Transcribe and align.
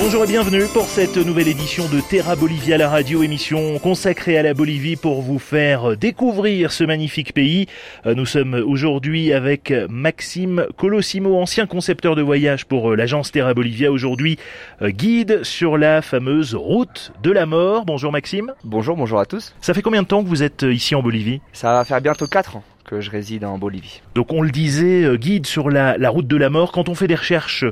Bonjour 0.00 0.22
et 0.22 0.28
bienvenue 0.28 0.62
pour 0.72 0.84
cette 0.84 1.16
nouvelle 1.16 1.48
édition 1.48 1.88
de 1.88 2.00
Terra 2.00 2.36
Bolivia, 2.36 2.78
la 2.78 2.88
radio 2.88 3.24
émission 3.24 3.80
consacrée 3.80 4.38
à 4.38 4.44
la 4.44 4.54
Bolivie 4.54 4.94
pour 4.94 5.22
vous 5.22 5.40
faire 5.40 5.96
découvrir 5.96 6.70
ce 6.70 6.84
magnifique 6.84 7.34
pays. 7.34 7.66
Euh, 8.06 8.14
nous 8.14 8.24
sommes 8.24 8.54
aujourd'hui 8.54 9.32
avec 9.32 9.74
Maxime 9.90 10.66
Colosimo, 10.76 11.36
ancien 11.36 11.66
concepteur 11.66 12.14
de 12.14 12.22
voyage 12.22 12.64
pour 12.64 12.92
euh, 12.92 12.96
l'agence 12.96 13.32
Terra 13.32 13.54
Bolivia, 13.54 13.90
aujourd'hui 13.90 14.38
euh, 14.82 14.90
guide 14.90 15.42
sur 15.42 15.76
la 15.76 16.00
fameuse 16.00 16.54
route 16.54 17.12
de 17.24 17.32
la 17.32 17.44
mort. 17.44 17.84
Bonjour 17.84 18.12
Maxime. 18.12 18.54
Bonjour, 18.62 18.96
bonjour 18.96 19.18
à 19.18 19.26
tous. 19.26 19.52
Ça 19.60 19.74
fait 19.74 19.82
combien 19.82 20.02
de 20.02 20.06
temps 20.06 20.22
que 20.22 20.28
vous 20.28 20.44
êtes 20.44 20.62
ici 20.62 20.94
en 20.94 21.02
Bolivie? 21.02 21.40
Ça 21.52 21.72
va 21.72 21.84
faire 21.84 22.00
bientôt 22.00 22.28
4 22.28 22.56
ans 22.56 22.62
que 22.88 23.02
je 23.02 23.10
réside 23.10 23.44
en 23.44 23.58
Bolivie. 23.58 24.00
Donc 24.14 24.32
on 24.32 24.40
le 24.40 24.50
disait, 24.50 25.04
euh, 25.04 25.16
guide 25.16 25.46
sur 25.46 25.68
la, 25.68 25.96
route 26.08 26.26
de 26.26 26.36
la 26.36 26.48
mort. 26.48 26.72
Quand 26.72 26.88
on 26.88 26.94
fait 26.94 27.06
des 27.06 27.14
recherches 27.14 27.64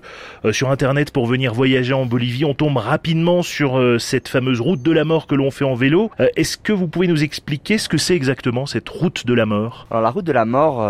euh, 0.45 0.53
sur 0.53 0.71
Internet 0.71 1.11
pour 1.11 1.27
venir 1.27 1.55
voyager 1.55 1.95
en 1.95 2.05
Bolivie, 2.05 2.45
on 2.45 2.53
tombe 2.53 2.77
rapidement 2.77 3.43
sur 3.43 3.79
euh, 3.79 3.99
cette 3.99 4.29
fameuse 4.29 4.61
route 4.61 4.83
de 4.83 4.93
la 4.93 5.05
mort 5.05 5.27
que 5.27 5.35
l'on 5.35 5.51
fait 5.51 5.65
en 5.65 5.75
vélo. 5.75 6.11
Est-ce 6.37 6.59
que 6.59 6.73
vous 6.73 6.87
pouvez 6.87 7.07
nous 7.07 7.25
expliquer 7.25 7.79
ce 7.79 7.89
que 7.89 7.97
c'est 7.97 8.15
exactement 8.15 8.67
cette 8.67 8.89
route 8.91 9.27
de 9.27 9.33
la 9.33 9.47
mort? 9.47 9.87
Alors 9.91 10.03
la 10.03 10.11
route 10.11 10.25
de 10.25 10.33
la 10.33 10.45
mort, 10.45 10.85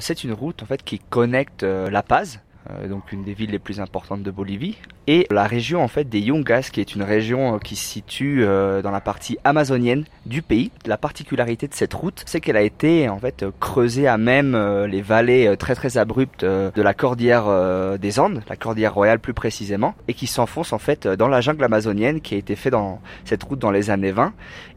c'est 0.00 0.22
une 0.22 0.32
route 0.32 0.62
en 0.62 0.66
fait 0.66 0.82
qui 0.82 0.98
connecte 0.98 1.62
La 1.62 2.02
Paz, 2.02 2.40
donc 2.88 3.12
une 3.12 3.24
des 3.24 3.34
villes 3.34 3.50
les 3.50 3.58
plus 3.58 3.80
importantes 3.80 4.22
de 4.22 4.30
Bolivie, 4.30 4.76
et 5.06 5.26
la 5.30 5.44
région 5.44 5.82
en 5.82 5.88
fait 5.88 6.08
des 6.08 6.20
Yungas, 6.20 6.70
qui 6.72 6.80
est 6.80 6.94
une 6.94 7.02
région 7.02 7.54
euh, 7.54 7.58
qui 7.58 7.76
se 7.76 7.84
situe 7.84 8.44
euh, 8.44 8.82
dans 8.82 8.90
la 8.90 9.00
partie 9.00 9.38
amazonienne 9.44 10.04
du 10.26 10.42
pays. 10.42 10.70
La 10.84 10.96
particularité 10.96 11.68
de 11.68 11.74
cette 11.74 11.94
route, 11.94 12.22
c'est 12.26 12.40
qu'elle 12.40 12.56
a 12.56 12.62
été 12.62 13.08
en 13.08 13.18
fait 13.18 13.44
creusée 13.60 14.08
à 14.08 14.18
même 14.18 14.56
les 14.86 15.02
vallées 15.02 15.56
très 15.58 15.74
très 15.74 15.98
abruptes 15.98 16.44
de 16.44 16.82
la 16.82 16.94
cordillère 16.94 17.98
des 17.98 18.18
Andes, 18.18 18.42
la 18.48 18.56
cordillère 18.56 18.94
royale 18.94 19.20
plus 19.20 19.34
précisément, 19.34 19.94
et 20.08 20.14
qui 20.14 20.26
s'enfonce 20.26 20.72
en 20.72 20.78
fait 20.78 21.06
dans 21.06 21.28
la 21.28 21.40
jungle 21.40 21.64
amazonienne 21.64 22.20
qui 22.20 22.34
a 22.34 22.38
été 22.38 22.56
fait 22.56 22.70
dans 22.70 23.00
cette 23.24 23.42
route 23.42 23.58
dans 23.58 23.70
les 23.70 23.90
années 23.90 24.12
20 24.12 24.32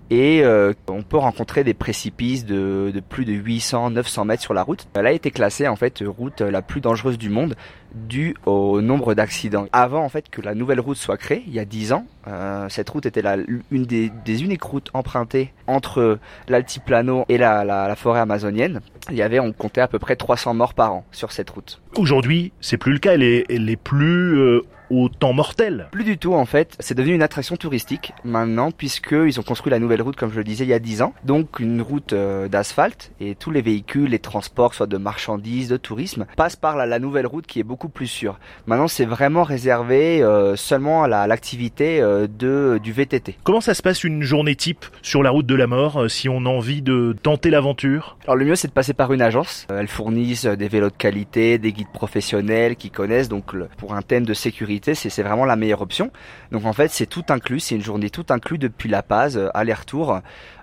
et 0.09 0.43
euh, 0.43 0.73
on 0.87 1.03
peut 1.03 1.17
rencontrer 1.17 1.63
des 1.63 1.73
précipices 1.73 2.45
de, 2.45 2.91
de, 2.93 2.99
plus 2.99 3.25
de 3.25 3.33
800, 3.33 3.91
900 3.91 4.25
mètres 4.25 4.41
sur 4.41 4.53
la 4.53 4.63
route. 4.63 4.87
Elle 4.95 5.07
a 5.07 5.11
été 5.11 5.31
classée 5.31 5.67
en 5.67 5.75
fait 5.75 6.03
route 6.05 6.41
la 6.41 6.61
plus 6.61 6.81
dangereuse 6.81 7.17
du 7.17 7.29
monde 7.29 7.55
dû 7.93 8.35
au 8.45 8.81
nombre 8.81 9.13
d'accidents. 9.13 9.67
Avant 9.71 10.03
en 10.03 10.09
fait 10.09 10.29
que 10.29 10.41
la 10.41 10.55
nouvelle 10.55 10.79
route 10.79 10.97
soit 10.97 11.17
créée, 11.17 11.43
il 11.47 11.53
y 11.53 11.59
a 11.59 11.65
10 11.65 11.93
ans, 11.93 12.05
euh, 12.27 12.67
cette 12.69 12.89
route 12.89 13.05
était 13.05 13.21
la, 13.21 13.37
une 13.71 13.85
des, 13.85 14.11
des, 14.25 14.43
uniques 14.43 14.63
routes 14.63 14.89
empruntées 14.93 15.53
entre 15.67 16.19
l'altiplano 16.47 17.25
et 17.29 17.37
la, 17.37 17.63
la, 17.63 17.87
la, 17.87 17.95
forêt 17.95 18.19
amazonienne. 18.19 18.81
Il 19.09 19.17
y 19.17 19.21
avait, 19.21 19.39
on 19.39 19.53
comptait 19.53 19.81
à 19.81 19.87
peu 19.87 19.99
près 19.99 20.15
300 20.15 20.53
morts 20.53 20.73
par 20.73 20.93
an 20.93 21.05
sur 21.11 21.31
cette 21.31 21.49
route. 21.49 21.81
Aujourd'hui, 21.97 22.51
c'est 22.61 22.77
plus 22.77 22.93
le 22.93 22.99
cas. 22.99 23.13
Elle 23.13 23.23
est, 23.23 23.45
elle 23.49 23.69
est 23.69 23.75
plus 23.75 24.37
euh, 24.37 24.63
au 24.89 25.09
temps 25.09 25.33
mortel. 25.33 25.87
Plus 25.91 26.03
du 26.03 26.17
tout 26.17 26.33
en 26.33 26.45
fait, 26.45 26.75
c'est 26.79 26.95
devenu 26.95 27.13
une 27.13 27.21
attraction 27.21 27.55
touristique 27.55 28.13
maintenant 28.23 28.71
puisqu'ils 28.71 29.39
ont 29.39 29.43
construit 29.43 29.71
la 29.71 29.79
nouvelle 29.79 30.01
route 30.01 30.15
comme 30.15 30.31
je 30.31 30.37
le 30.37 30.43
disais 30.43 30.65
il 30.65 30.69
y 30.69 30.73
a 30.73 30.79
10 30.79 31.01
ans. 31.01 31.13
Donc 31.23 31.59
une 31.59 31.81
route 31.81 32.13
euh, 32.13 32.47
d'asphalte 32.47 33.11
et 33.19 33.35
tous 33.35 33.51
les 33.51 33.61
véhicules, 33.61 34.09
les 34.09 34.19
transports, 34.19 34.73
soit 34.73 34.87
de 34.87 34.97
marchandises, 34.97 35.69
de 35.69 35.77
tourisme, 35.77 36.25
passent 36.35 36.55
par 36.55 36.75
la, 36.75 36.99
nouvelle 36.99 37.27
route 37.27 37.47
qui 37.47 37.59
est 37.59 37.63
beaucoup 37.63 37.89
plus 37.89 38.07
sûre. 38.07 38.39
Maintenant 38.67 38.87
c'est 38.87 39.05
vraiment 39.05 39.43
réservé 39.43 40.21
euh, 40.21 40.55
seulement 40.55 41.03
à 41.03 41.27
l'activité 41.27 42.01
euh, 42.01 42.27
de 42.27 42.79
du 42.81 42.91
VTT. 42.91 43.37
Comment 43.43 43.61
ça 43.61 43.73
se 43.73 43.81
passe 43.81 44.03
une 44.03 44.23
journée 44.23 44.55
type 44.55 44.85
sur 45.01 45.23
la 45.23 45.29
route 45.29 45.45
de 45.45 45.55
la 45.55 45.67
mort 45.67 46.09
si 46.09 46.27
on 46.29 46.45
a 46.45 46.49
envie 46.49 46.81
de 46.81 47.15
tenter 47.21 47.49
l'aventure? 47.49 48.17
Alors 48.23 48.35
le 48.35 48.45
mieux 48.45 48.55
c'est 48.55 48.67
de 48.67 48.73
passer 48.73 48.93
par 48.93 49.13
une 49.13 49.21
agence. 49.21 49.65
Elles 49.69 49.87
fournissent 49.87 50.45
des 50.45 50.67
vélos 50.67 50.89
de 50.89 50.95
qualité, 50.97 51.57
des 51.57 51.71
guides 51.71 51.91
professionnels 51.93 52.75
qui 52.75 52.89
connaissent 52.89 53.29
donc 53.29 53.55
pour 53.77 53.93
un 53.93 54.01
thème 54.01 54.25
de 54.25 54.33
sécurité 54.33 54.78
c'est 54.83 55.23
vraiment 55.23 55.45
la 55.45 55.55
meilleure 55.55 55.81
option. 55.81 56.11
Donc 56.51 56.65
en 56.65 56.73
fait, 56.73 56.89
c'est 56.89 57.05
tout 57.05 57.25
inclus, 57.29 57.59
c'est 57.59 57.75
une 57.75 57.83
journée 57.83 58.09
tout 58.09 58.25
inclus 58.29 58.57
depuis 58.57 58.89
La 58.89 59.03
Paz, 59.03 59.37
euh, 59.37 59.49
aller-retour. 59.53 60.19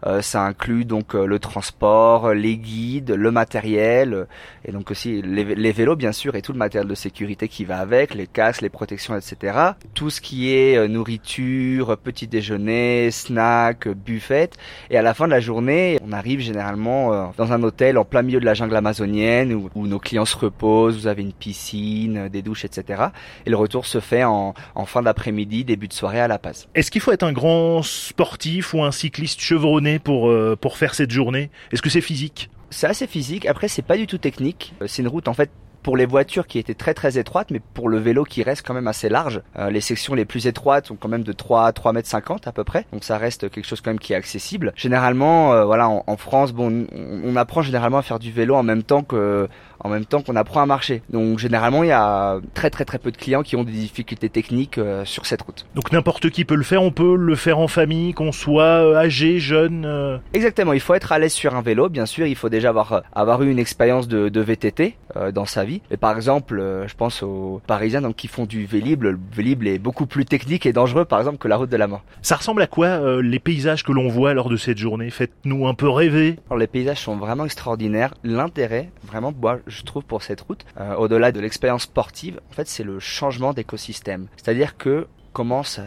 Euh, 0.06 0.22
ça 0.22 0.42
inclut 0.42 0.84
donc 0.84 1.14
euh, 1.14 1.26
le 1.26 1.38
transport, 1.38 2.32
les 2.32 2.56
guides, 2.56 3.10
le 3.10 3.30
matériel, 3.30 4.26
et 4.64 4.72
donc 4.72 4.90
aussi 4.90 5.22
les, 5.22 5.72
vélos 5.72 5.96
bien 5.96 6.12
sûr, 6.12 6.36
et 6.36 6.42
tout 6.42 6.52
le 6.52 6.58
matériel 6.58 6.88
de 6.88 6.94
sécurité 6.94 7.48
qui 7.48 7.64
va 7.64 7.78
avec, 7.78 8.14
les 8.14 8.26
casques, 8.26 8.62
les 8.62 8.68
protections, 8.68 9.16
etc. 9.16 9.58
Tout 9.94 10.10
ce 10.10 10.20
qui 10.20 10.52
est 10.52 10.86
nourriture, 10.88 11.96
petit 11.98 12.26
déjeuner, 12.26 13.10
snack, 13.10 13.88
buffet. 13.88 14.50
Et 14.90 14.98
à 14.98 15.02
la 15.02 15.14
fin 15.14 15.26
de 15.26 15.32
la 15.32 15.40
journée, 15.40 15.98
on 16.06 16.12
arrive 16.12 16.40
généralement 16.40 17.32
dans 17.36 17.52
un 17.52 17.62
hôtel 17.62 17.98
en 17.98 18.04
plein 18.04 18.22
milieu 18.22 18.40
de 18.40 18.44
la 18.44 18.54
jungle 18.54 18.76
amazonienne 18.76 19.52
où, 19.74 19.86
nos 19.86 19.98
clients 19.98 20.24
se 20.24 20.36
reposent, 20.36 20.96
vous 20.96 21.06
avez 21.06 21.22
une 21.22 21.32
piscine, 21.32 22.28
des 22.28 22.42
douches, 22.42 22.64
etc. 22.64 23.06
Et 23.44 23.50
le 23.50 23.56
retour 23.56 23.86
se 23.86 24.00
fait 24.06 24.24
en, 24.24 24.54
fin 24.86 25.02
d'après-midi, 25.02 25.64
début 25.64 25.88
de 25.88 25.92
soirée 25.92 26.20
à 26.20 26.28
La 26.28 26.38
Paz. 26.38 26.68
Est-ce 26.74 26.90
qu'il 26.90 27.00
faut 27.00 27.12
être 27.12 27.24
un 27.24 27.32
grand 27.32 27.82
sportif 27.82 28.72
ou 28.72 28.82
un 28.82 28.92
cycliste 28.92 29.40
chevronné 29.40 29.98
pour, 29.98 30.30
euh, 30.30 30.56
pour 30.58 30.78
faire 30.78 30.94
cette 30.94 31.10
journée? 31.10 31.50
Est-ce 31.72 31.82
que 31.82 31.90
c'est 31.90 32.00
physique? 32.00 32.48
C'est 32.70 32.86
assez 32.86 33.06
physique. 33.06 33.46
Après, 33.46 33.68
c'est 33.68 33.82
pas 33.82 33.96
du 33.96 34.06
tout 34.06 34.18
technique. 34.18 34.74
Euh, 34.80 34.86
c'est 34.86 35.02
une 35.02 35.08
route 35.08 35.28
en 35.28 35.34
fait 35.34 35.50
pour 35.82 35.96
les 35.96 36.06
voitures 36.06 36.48
qui 36.48 36.58
étaient 36.58 36.74
très 36.74 36.94
très 36.94 37.16
étroites, 37.16 37.52
mais 37.52 37.60
pour 37.60 37.88
le 37.88 37.98
vélo 37.98 38.24
qui 38.24 38.42
reste 38.42 38.66
quand 38.66 38.74
même 38.74 38.88
assez 38.88 39.08
large. 39.08 39.40
Euh, 39.56 39.70
les 39.70 39.80
sections 39.80 40.14
les 40.14 40.24
plus 40.24 40.48
étroites 40.48 40.86
sont 40.86 40.96
quand 40.96 41.08
même 41.08 41.22
de 41.22 41.32
3 41.32 41.66
à 41.66 41.72
3 41.72 41.92
mètres 41.92 42.08
50 42.08 42.48
à 42.48 42.52
peu 42.52 42.64
près, 42.64 42.86
donc 42.92 43.04
ça 43.04 43.18
reste 43.18 43.50
quelque 43.50 43.66
chose 43.66 43.80
quand 43.80 43.90
même 43.90 44.00
qui 44.00 44.12
est 44.12 44.16
accessible. 44.16 44.72
Généralement, 44.74 45.64
voilà, 45.64 45.88
en, 45.88 46.16
France, 46.16 46.52
bon, 46.52 46.88
on, 46.92 47.36
apprend 47.36 47.62
généralement 47.62 47.98
à 47.98 48.02
faire 48.02 48.18
du 48.18 48.32
vélo 48.32 48.56
en 48.56 48.64
même 48.64 48.82
temps 48.82 49.04
que 49.04 49.48
en 49.86 49.88
même 49.88 50.04
temps 50.04 50.20
qu'on 50.20 50.36
apprend 50.36 50.60
à 50.60 50.66
marcher. 50.66 51.02
Donc 51.10 51.38
généralement, 51.38 51.82
il 51.84 51.88
y 51.88 51.92
a 51.92 52.38
très 52.54 52.70
très 52.70 52.84
très 52.84 52.98
peu 52.98 53.10
de 53.10 53.16
clients 53.16 53.42
qui 53.42 53.56
ont 53.56 53.64
des 53.64 53.72
difficultés 53.72 54.28
techniques 54.28 54.78
euh, 54.78 55.04
sur 55.04 55.26
cette 55.26 55.42
route. 55.42 55.66
Donc 55.74 55.92
n'importe 55.92 56.30
qui 56.30 56.44
peut 56.44 56.56
le 56.56 56.64
faire, 56.64 56.82
on 56.82 56.90
peut 56.90 57.16
le 57.16 57.36
faire 57.36 57.58
en 57.58 57.68
famille, 57.68 58.12
qu'on 58.12 58.32
soit 58.32 58.64
euh, 58.64 58.96
âgé, 58.96 59.38
jeune. 59.38 59.84
Euh 59.86 60.18
Exactement, 60.34 60.72
il 60.72 60.80
faut 60.80 60.94
être 60.94 61.12
à 61.12 61.18
l'aise 61.18 61.32
sur 61.32 61.54
un 61.54 61.62
vélo, 61.62 61.88
bien 61.88 62.06
sûr, 62.06 62.26
il 62.26 62.34
faut 62.34 62.48
déjà 62.48 62.70
avoir 62.70 63.02
avoir 63.14 63.42
eu 63.42 63.50
une 63.50 63.58
expérience 63.58 64.08
de, 64.08 64.28
de 64.28 64.40
VTT 64.40 64.96
dans 65.32 65.46
sa 65.46 65.64
vie. 65.64 65.80
Et 65.90 65.96
par 65.96 66.14
exemple, 66.14 66.62
je 66.86 66.94
pense 66.94 67.22
aux 67.22 67.62
Parisiens 67.66 68.02
donc 68.02 68.16
qui 68.16 68.28
font 68.28 68.44
du 68.44 68.66
Vélib, 68.66 69.02
le 69.02 69.18
Vélib 69.32 69.66
est 69.66 69.78
beaucoup 69.78 70.04
plus 70.04 70.26
technique 70.26 70.66
et 70.66 70.74
dangereux 70.74 71.06
par 71.06 71.20
exemple 71.20 71.38
que 71.38 71.48
la 71.48 71.56
route 71.56 71.70
de 71.70 71.76
la 71.76 71.86
mort. 71.86 72.02
Ça 72.20 72.36
ressemble 72.36 72.60
à 72.60 72.66
quoi 72.66 73.22
les 73.22 73.38
paysages 73.38 73.82
que 73.82 73.92
l'on 73.92 74.08
voit 74.08 74.34
lors 74.34 74.50
de 74.50 74.56
cette 74.56 74.76
journée? 74.76 75.08
Faites-nous 75.08 75.66
un 75.66 75.74
peu 75.74 75.88
rêver. 75.88 76.36
Alors 76.50 76.58
les 76.58 76.66
paysages 76.66 77.00
sont 77.00 77.16
vraiment 77.16 77.46
extraordinaires, 77.46 78.12
l'intérêt 78.24 78.90
vraiment 79.06 79.32
moi 79.40 79.58
je 79.66 79.75
trouve, 79.82 80.04
pour 80.04 80.22
cette 80.22 80.40
route, 80.40 80.64
euh, 80.78 80.94
au-delà 80.94 81.32
de 81.32 81.40
l'expérience 81.40 81.82
sportive, 81.82 82.40
en 82.50 82.52
fait, 82.52 82.68
c'est 82.68 82.84
le 82.84 82.98
changement 82.98 83.52
d'écosystème. 83.52 84.28
C'est-à-dire 84.36 84.76
que 84.76 85.06
commence 85.36 85.78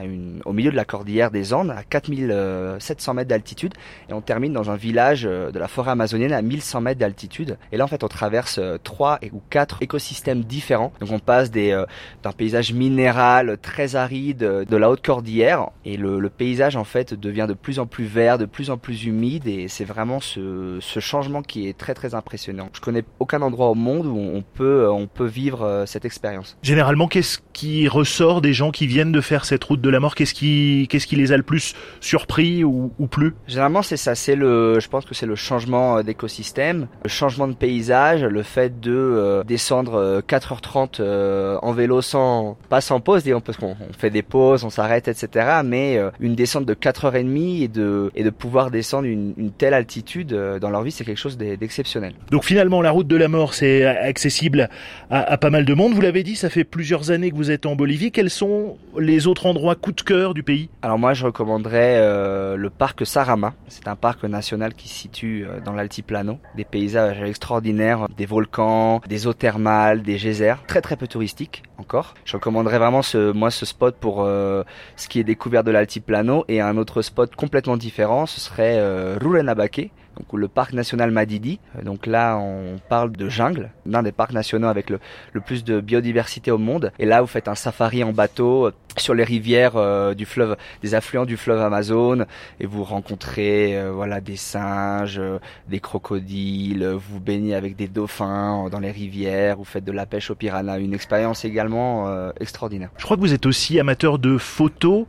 au 0.45 0.53
milieu 0.53 0.69
de 0.69 0.75
la 0.75 0.85
cordillère 0.85 1.31
des 1.31 1.55
Andes, 1.55 1.71
à 1.71 1.81
4700 1.81 3.15
mètres 3.15 3.29
d'altitude, 3.29 3.73
et 4.07 4.13
on 4.13 4.21
termine 4.21 4.53
dans 4.53 4.69
un 4.69 4.75
village 4.75 5.25
euh, 5.25 5.49
de 5.49 5.57
la 5.57 5.67
forêt 5.67 5.89
amazonienne 5.89 6.33
à 6.33 6.43
1100 6.43 6.81
mètres 6.81 6.99
d'altitude. 6.99 7.57
Et 7.71 7.77
là, 7.77 7.83
en 7.83 7.87
fait, 7.87 8.03
on 8.03 8.07
traverse 8.07 8.59
euh, 8.59 8.77
trois 8.77 9.17
ou 9.31 9.41
quatre 9.49 9.81
écosystèmes 9.81 10.43
différents. 10.43 10.93
Donc, 10.99 11.09
on 11.09 11.17
passe 11.17 11.49
des, 11.49 11.71
euh, 11.71 11.87
d'un 12.21 12.31
paysage 12.31 12.73
minéral 12.73 13.57
très 13.59 13.95
aride 13.95 14.37
de 14.37 14.77
la 14.77 14.91
haute 14.91 15.03
cordillère, 15.03 15.71
et 15.83 15.97
le, 15.97 16.19
le, 16.19 16.29
paysage, 16.29 16.75
en 16.75 16.83
fait, 16.83 17.15
devient 17.15 17.47
de 17.49 17.55
plus 17.55 17.79
en 17.79 17.87
plus 17.87 18.05
vert, 18.05 18.37
de 18.37 18.45
plus 18.45 18.69
en 18.69 18.77
plus 18.77 19.05
humide, 19.05 19.47
et 19.47 19.67
c'est 19.67 19.83
vraiment 19.83 20.19
ce, 20.19 20.77
ce 20.79 20.99
changement 20.99 21.41
qui 21.41 21.67
est 21.67 21.75
très 21.75 21.95
très 21.95 22.13
impressionnant. 22.13 22.69
Je 22.73 22.81
connais 22.81 23.03
aucun 23.17 23.41
endroit 23.41 23.69
au 23.69 23.75
monde 23.75 24.05
où 24.05 24.15
on 24.15 24.43
peut, 24.43 24.87
on 24.91 25.07
peut 25.07 25.25
vivre 25.25 25.85
cette 25.87 26.05
expérience. 26.05 26.55
Généralement, 26.61 27.07
qu'est-ce 27.07 27.39
qui 27.51 27.87
ressort 27.87 28.41
des 28.41 28.53
gens 28.53 28.69
qui 28.69 28.85
viennent 28.85 29.11
de 29.11 29.21
faire 29.21 29.38
cette 29.45 29.63
route 29.63 29.81
de 29.81 29.89
la 29.89 29.99
mort 29.99 30.15
Qu'est-ce 30.15 30.33
qui, 30.33 30.87
qu'est-ce 30.89 31.07
qui 31.07 31.15
les 31.15 31.31
a 31.31 31.37
le 31.37 31.43
plus 31.43 31.75
surpris 32.01 32.63
ou, 32.63 32.91
ou 32.99 33.07
plus 33.07 33.33
Généralement, 33.47 33.81
c'est 33.81 33.97
ça. 33.97 34.15
C'est 34.15 34.35
le, 34.35 34.79
je 34.79 34.87
pense 34.87 35.05
que 35.05 35.13
c'est 35.13 35.25
le 35.25 35.35
changement 35.35 35.97
euh, 35.97 36.03
d'écosystème, 36.03 36.87
le 37.03 37.09
changement 37.09 37.47
de 37.47 37.53
paysage, 37.53 38.23
le 38.23 38.43
fait 38.43 38.79
de 38.79 38.91
euh, 38.91 39.43
descendre 39.43 40.21
4h30 40.27 40.97
euh, 40.99 41.57
en 41.61 41.71
vélo 41.71 42.01
sans, 42.01 42.57
pas 42.69 42.81
sans 42.81 42.99
pause, 42.99 43.23
disons, 43.23 43.41
parce 43.41 43.57
qu'on 43.57 43.75
fait 43.97 44.09
des 44.09 44.23
pauses, 44.23 44.63
on 44.63 44.69
s'arrête, 44.69 45.07
etc. 45.07 45.61
Mais 45.63 45.99
une 46.19 46.35
descente 46.35 46.65
de 46.65 46.73
4h30 46.73 47.63
et 47.63 47.67
de, 47.67 48.11
et 48.15 48.23
de 48.23 48.29
pouvoir 48.29 48.71
descendre 48.71 49.05
une, 49.05 49.33
une 49.37 49.51
telle 49.51 49.73
altitude 49.73 50.33
dans 50.59 50.69
leur 50.69 50.83
vie, 50.83 50.91
c'est 50.91 51.05
quelque 51.05 51.17
chose 51.17 51.37
d'exceptionnel. 51.37 52.13
Donc 52.31 52.43
finalement, 52.43 52.81
la 52.81 52.91
route 52.91 53.07
de 53.07 53.15
la 53.15 53.27
mort, 53.27 53.53
c'est 53.53 53.85
accessible 53.85 54.69
à, 55.09 55.19
à 55.19 55.37
pas 55.37 55.49
mal 55.49 55.65
de 55.65 55.73
monde. 55.73 55.93
Vous 55.93 56.01
l'avez 56.01 56.23
dit, 56.23 56.35
ça 56.35 56.49
fait 56.49 56.63
plusieurs 56.63 57.11
années 57.11 57.31
que 57.31 57.35
vous 57.35 57.51
êtes 57.51 57.65
en 57.65 57.75
Bolivie. 57.75 58.11
Quels 58.11 58.29
sont 58.29 58.77
les 58.97 59.27
autres 59.27 59.28
endroits 59.45 59.75
coup 59.75 59.91
de 59.91 60.01
cœur 60.01 60.33
du 60.33 60.43
pays 60.43 60.69
Alors 60.81 60.99
moi 60.99 61.13
je 61.13 61.25
recommanderais 61.25 61.97
euh, 61.97 62.55
le 62.55 62.69
parc 62.69 63.05
Sarama. 63.05 63.53
C'est 63.67 63.87
un 63.87 63.95
parc 63.95 64.23
national 64.23 64.73
qui 64.73 64.87
se 64.87 64.95
situe 64.95 65.45
euh, 65.45 65.59
dans 65.59 65.73
l'altiplano. 65.73 66.39
Des 66.55 66.65
paysages 66.65 67.21
extraordinaires, 67.21 68.07
des 68.17 68.25
volcans, 68.25 69.01
des 69.07 69.27
eaux 69.27 69.33
thermales, 69.33 70.01
des 70.01 70.17
geysers. 70.17 70.57
Très 70.67 70.81
très 70.81 70.95
peu 70.95 71.07
touristique 71.07 71.63
encore. 71.77 72.13
Je 72.25 72.33
recommanderais 72.33 72.79
vraiment 72.79 73.01
ce, 73.01 73.31
moi 73.31 73.51
ce 73.51 73.65
spot 73.65 73.95
pour 73.95 74.23
euh, 74.23 74.63
ce 74.95 75.07
qui 75.07 75.19
est 75.19 75.23
découvert 75.23 75.63
de 75.63 75.71
l'altiplano 75.71 76.45
et 76.47 76.61
un 76.61 76.77
autre 76.77 77.01
spot 77.01 77.35
complètement 77.35 77.77
différent, 77.77 78.25
ce 78.25 78.39
serait 78.39 78.79
Rurenabake 79.17 79.91
donc 80.19 80.33
le 80.33 80.47
parc 80.47 80.73
national 80.73 81.11
Madidi. 81.11 81.59
Euh, 81.77 81.81
donc 81.81 82.05
là, 82.05 82.37
on 82.37 82.75
parle 82.89 83.11
de 83.11 83.29
jungle, 83.29 83.71
l'un 83.85 84.03
des 84.03 84.11
parcs 84.11 84.33
nationaux 84.33 84.67
avec 84.67 84.89
le, 84.89 84.99
le, 85.33 85.41
plus 85.41 85.63
de 85.63 85.79
biodiversité 85.79 86.51
au 86.51 86.57
monde. 86.57 86.91
Et 86.99 87.05
là, 87.05 87.21
vous 87.21 87.27
faites 87.27 87.47
un 87.47 87.55
safari 87.55 88.03
en 88.03 88.11
bateau 88.11 88.67
euh, 88.67 88.71
sur 89.01 89.13
les 89.13 89.23
rivières 89.23 89.75
euh, 89.75 90.13
du 90.13 90.25
fleuve, 90.25 90.55
des 90.81 90.95
affluents 90.95 91.25
du 91.25 91.37
fleuve 91.37 91.61
Amazon, 91.61 92.25
et 92.59 92.65
vous 92.65 92.83
rencontrez 92.83 93.79
voilà 93.91 94.21
des 94.21 94.35
singes, 94.35 95.21
des 95.67 95.79
crocodiles, 95.79 96.85
vous 96.85 97.19
baignez 97.19 97.55
avec 97.55 97.75
des 97.75 97.87
dauphins 97.87 98.69
dans 98.69 98.79
les 98.79 98.91
rivières, 98.91 99.57
vous 99.57 99.65
faites 99.65 99.85
de 99.85 99.91
la 99.91 100.05
pêche 100.05 100.29
au 100.29 100.35
piranha, 100.35 100.77
une 100.77 100.93
expérience 100.93 101.45
également 101.45 102.31
extraordinaire. 102.39 102.89
Je 102.97 103.03
crois 103.03 103.17
que 103.17 103.21
vous 103.21 103.33
êtes 103.33 103.45
aussi 103.45 103.79
amateur 103.79 104.19
de 104.19 104.37
photos. 104.37 105.05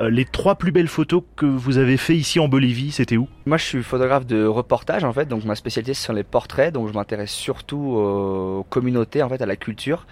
Euh, 0.00 0.10
les 0.10 0.24
trois 0.24 0.56
plus 0.56 0.72
belles 0.72 0.88
photos 0.88 1.22
que 1.36 1.46
vous 1.46 1.78
avez 1.78 1.96
fait 1.96 2.16
ici 2.16 2.40
en 2.40 2.48
Bolivie, 2.48 2.90
c'était 2.90 3.16
où? 3.16 3.28
Moi, 3.46 3.58
je 3.58 3.64
suis 3.64 3.82
photographe 3.82 4.26
de 4.26 4.44
reportage 4.44 5.04
en 5.04 5.12
fait, 5.12 5.26
donc 5.26 5.44
ma 5.44 5.54
spécialité 5.54 5.94
ce 5.94 6.02
sont 6.02 6.12
les 6.12 6.24
portraits, 6.24 6.72
donc 6.72 6.88
je 6.88 6.94
m'intéresse 6.94 7.30
surtout 7.30 7.76
aux 7.76 8.66
communautés 8.68 9.22
en 9.22 9.28
fait, 9.28 9.40
à 9.40 9.46
la 9.46 9.54
culture. 9.54 10.06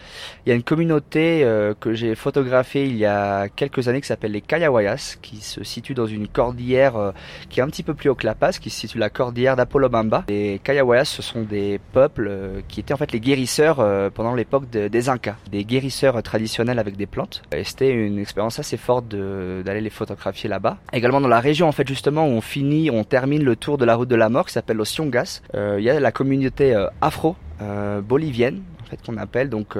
Il 0.46 0.50
y 0.50 0.52
a 0.52 0.54
une 0.54 0.62
communauté 0.62 1.42
euh, 1.42 1.74
que 1.78 1.94
j'ai 1.94 2.14
photographiée 2.14 2.84
il 2.84 2.96
y 2.96 3.06
a 3.06 3.48
quelques 3.48 3.88
années 3.88 4.00
qui 4.00 4.06
s'appelle 4.06 4.32
les 4.32 4.40
Kayawayas, 4.40 5.16
qui 5.20 5.38
se 5.38 5.64
situe 5.64 5.94
dans 5.94 6.06
une 6.06 6.28
cordillère 6.28 6.96
euh, 6.96 7.10
qui 7.48 7.58
est 7.58 7.62
un 7.62 7.68
petit 7.68 7.82
peu 7.82 7.94
plus 7.94 8.08
haut 8.08 8.14
que 8.14 8.26
La 8.26 8.36
Paz, 8.36 8.60
qui 8.60 8.70
se 8.70 8.78
situe 8.78 8.98
la 8.98 9.10
cordillère 9.10 9.56
d'Apolobamba. 9.56 10.24
Les 10.28 10.60
Kayawayas, 10.62 11.06
ce 11.06 11.22
sont 11.22 11.42
des 11.42 11.80
peuples 11.92 12.30
qui 12.68 12.78
étaient 12.78 12.94
en 12.94 12.98
fait 12.98 13.10
les 13.10 13.20
guérisseurs 13.20 13.84
pendant 14.12 14.34
l'époque 14.34 14.70
des 14.70 15.08
Incas, 15.08 15.36
des 15.50 15.64
guérisseurs 15.64 16.22
traditionnels 16.22 16.78
avec 16.78 16.96
des 16.96 17.06
plantes. 17.06 17.42
Et 17.52 17.64
c'était 17.64 17.90
une 17.90 18.18
expérience 18.18 18.58
assez 18.58 18.76
forte 18.76 19.08
de 19.08 19.62
les 19.80 19.90
photographier 19.90 20.48
là-bas. 20.48 20.78
Également 20.92 21.20
dans 21.20 21.28
la 21.28 21.40
région 21.40 21.68
en 21.68 21.72
fait 21.72 21.86
justement 21.86 22.26
où 22.26 22.30
on 22.30 22.40
finit, 22.40 22.90
on 22.90 23.04
termine 23.04 23.44
le 23.44 23.56
tour 23.56 23.78
de 23.78 23.84
la 23.84 23.94
route 23.94 24.08
de 24.08 24.16
la 24.16 24.28
mort 24.28 24.46
qui 24.46 24.52
s'appelle 24.52 24.76
Los 24.76 24.86
Siongas. 24.86 25.42
Euh, 25.54 25.76
il 25.78 25.84
y 25.84 25.90
a 25.90 25.98
la 25.98 26.12
communauté 26.12 26.74
euh, 26.74 26.86
afro 27.00 27.36
euh, 27.60 28.00
bolivienne 28.00 28.62
en 28.82 28.84
fait 28.84 29.00
qu'on 29.04 29.16
appelle 29.16 29.48
donc 29.48 29.76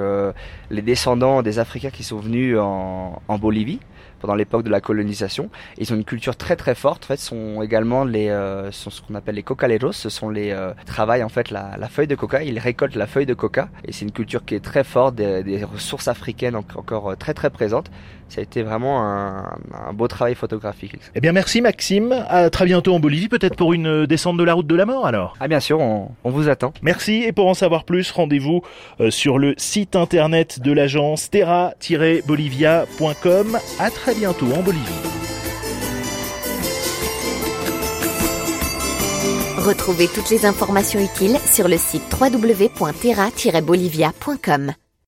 les 0.71 0.81
descendants 0.81 1.43
des 1.43 1.59
Africains 1.59 1.91
qui 1.91 2.03
sont 2.03 2.17
venus 2.17 2.57
en, 2.57 3.21
en 3.27 3.37
Bolivie 3.37 3.79
pendant 4.23 4.35
l'époque 4.35 4.63
de 4.63 4.69
la 4.69 4.79
colonisation. 4.79 5.49
ils 5.77 5.91
ont 5.91 5.97
une 5.97 6.05
culture 6.05 6.37
très 6.37 6.55
très 6.55 6.75
forte. 6.75 7.03
En 7.03 7.07
fait, 7.07 7.19
sont 7.19 7.61
également 7.61 8.05
les, 8.05 8.29
euh, 8.29 8.71
sont 8.71 8.89
ce 8.89 9.01
qu'on 9.01 9.15
appelle 9.15 9.35
les 9.35 9.43
cocaleros. 9.43 9.91
Ce 9.91 10.07
sont 10.07 10.29
les 10.29 10.51
euh, 10.51 10.71
travaillent 10.85 11.23
en 11.23 11.29
fait 11.29 11.51
la, 11.51 11.75
la, 11.77 11.89
feuille 11.89 12.07
de 12.07 12.15
coca. 12.15 12.41
Ils 12.41 12.57
récoltent 12.57 12.95
la 12.95 13.05
feuille 13.05 13.25
de 13.25 13.33
coca. 13.33 13.67
Et 13.85 13.91
c'est 13.91 14.05
une 14.05 14.13
culture 14.13 14.45
qui 14.45 14.55
est 14.55 14.63
très 14.63 14.85
forte, 14.85 15.15
des, 15.15 15.43
des 15.43 15.65
ressources 15.65 16.07
africaines 16.07 16.55
encore 16.55 17.11
euh, 17.11 17.15
très 17.15 17.33
très 17.33 17.49
présentes. 17.49 17.91
Ça 18.29 18.39
a 18.39 18.43
été 18.43 18.63
vraiment 18.63 19.05
un, 19.05 19.57
un, 19.73 19.91
beau 19.93 20.07
travail 20.07 20.35
photographique. 20.35 20.95
Eh 21.13 21.21
bien, 21.21 21.33
merci 21.33 21.61
Maxime. 21.61 22.25
À 22.29 22.49
très 22.49 22.65
bientôt 22.65 22.95
en 22.95 22.99
Bolivie, 22.99 23.27
peut-être 23.27 23.55
pour 23.55 23.73
une 23.73 24.07
descente 24.07 24.37
de 24.37 24.43
la 24.43 24.55
route 24.55 24.65
de 24.65 24.75
la 24.75 24.87
mort 24.87 25.05
alors. 25.05 25.35
Ah 25.39 25.47
bien 25.47 25.59
sûr, 25.59 25.79
on, 25.79 26.09
on 26.23 26.31
vous 26.31 26.49
attend. 26.49 26.73
Merci. 26.81 27.25
Et 27.27 27.31
pour 27.31 27.47
en 27.47 27.53
savoir 27.53 27.83
plus, 27.83 28.09
rendez-vous 28.09 28.63
euh, 29.01 29.11
sur 29.11 29.37
le 29.37 29.53
site 29.57 29.95
internet 29.95 30.61
de 30.61 30.71
l'agence 30.71 31.29
terra-bolivia.com. 31.29 33.59
À 33.79 33.91
bientôt 34.13 34.53
en 34.53 34.61
Bolivie. 34.61 34.83
Retrouvez 39.57 40.07
toutes 40.07 40.29
les 40.29 40.45
informations 40.45 40.99
utiles 40.99 41.39
sur 41.49 41.69
le 41.69 41.77
site 41.77 42.03
www.terra-bolivia.com. 42.19 44.73